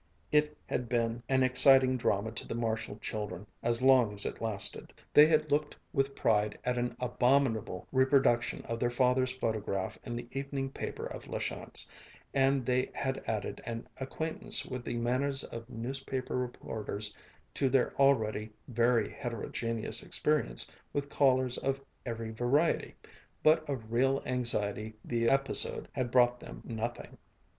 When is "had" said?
0.65-0.89, 5.27-5.51, 12.95-13.21, 25.93-26.09